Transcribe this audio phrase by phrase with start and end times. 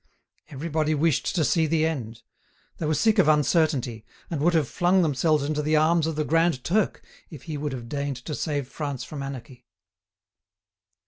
[0.49, 2.23] Everybody wished to see the end.
[2.79, 6.25] They were sick of uncertainty, and would have flung themselves into the arms of the
[6.25, 9.67] Grand Turk, if he would have deigned to save France from anarchy.